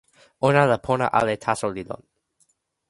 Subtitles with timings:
[0.49, 2.03] ona la pona ale taso li lon.